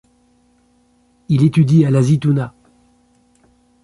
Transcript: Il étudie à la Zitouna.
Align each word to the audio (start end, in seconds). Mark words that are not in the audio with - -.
Il 1.29 1.43
étudie 1.43 1.85
à 1.85 1.91
la 1.91 2.01
Zitouna. 2.01 2.55